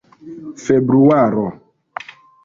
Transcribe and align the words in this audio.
februaro 0.65 1.47